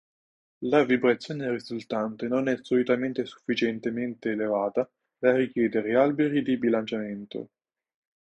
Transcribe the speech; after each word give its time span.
La 0.63 0.83
vibrazione 0.83 1.47
risultante 1.51 2.27
non 2.27 2.47
è 2.47 2.57
solitamente 2.63 3.23
sufficientemente 3.25 4.31
elevata 4.31 4.89
da 5.19 5.35
richiedere 5.35 5.93
alberi 5.95 6.41
di 6.41 6.57
bilanciamento. 6.57 7.49